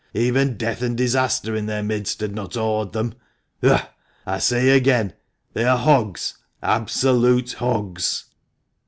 Even 0.15 0.57
death 0.57 0.81
and 0.81 0.97
disaster 0.97 1.55
in 1.55 1.67
their 1.67 1.83
midst 1.83 2.21
had 2.21 2.33
not 2.33 2.57
awed 2.57 2.91
them! 2.91 3.13
Ugh! 3.61 3.85
I 4.25 4.39
say 4.39 4.69
again 4.71 5.13
they 5.53 5.63
are 5.63 5.77
hogs, 5.77 6.37
absolute 6.63 7.53
hogs 7.59 8.25